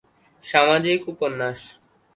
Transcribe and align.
সামাজিক 0.43 0.99
উপন্যাস। 1.13 1.59